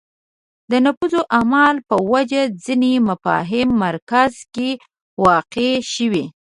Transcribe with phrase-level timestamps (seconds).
[0.71, 4.69] د نفوذ اعمال په وجه ځینې مفاهیم مرکز کې
[5.25, 6.25] واقع شوې